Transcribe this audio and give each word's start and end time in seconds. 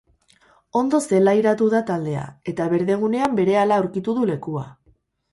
Ondo 0.79 0.99
zelairatu 1.09 1.67
da 1.73 1.81
taldea, 1.89 2.23
eta 2.51 2.67
berdegunean 2.71 3.35
berehala 3.41 3.77
aurkitu 3.83 4.17
du 4.21 4.25
lekua. 4.31 4.65